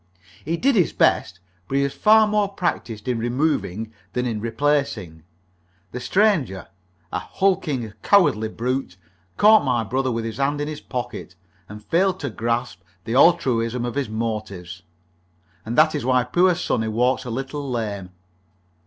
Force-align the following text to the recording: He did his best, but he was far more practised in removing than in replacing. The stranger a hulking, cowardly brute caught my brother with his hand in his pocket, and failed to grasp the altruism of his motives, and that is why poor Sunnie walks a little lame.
He 0.43 0.57
did 0.57 0.73
his 0.73 0.93
best, 0.93 1.39
but 1.67 1.77
he 1.77 1.83
was 1.83 1.93
far 1.93 2.27
more 2.27 2.47
practised 2.49 3.07
in 3.07 3.19
removing 3.19 3.93
than 4.13 4.25
in 4.25 4.41
replacing. 4.41 5.21
The 5.91 5.99
stranger 5.99 6.69
a 7.11 7.19
hulking, 7.19 7.93
cowardly 8.01 8.49
brute 8.49 8.97
caught 9.37 9.63
my 9.63 9.83
brother 9.83 10.11
with 10.11 10.25
his 10.25 10.37
hand 10.37 10.59
in 10.59 10.67
his 10.67 10.81
pocket, 10.81 11.35
and 11.69 11.85
failed 11.85 12.19
to 12.21 12.31
grasp 12.31 12.81
the 13.03 13.13
altruism 13.13 13.85
of 13.85 13.93
his 13.93 14.09
motives, 14.09 14.81
and 15.67 15.77
that 15.77 15.93
is 15.93 16.03
why 16.03 16.23
poor 16.23 16.55
Sunnie 16.55 16.87
walks 16.87 17.23
a 17.23 17.29
little 17.29 17.69
lame. 17.69 18.09